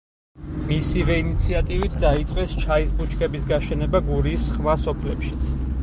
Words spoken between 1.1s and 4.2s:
ინიციატივით დაიწყეს ჩაის ბუჩქის გაშენება